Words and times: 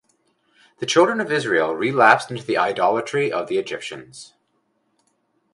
The 0.79 0.87
Children 0.87 1.21
of 1.21 1.31
Israel 1.31 1.75
relapsed 1.75 2.31
into 2.31 2.43
the 2.43 2.57
idolatry 2.57 3.31
of 3.31 3.49
the 3.49 3.59
Egyptians. 3.59 4.33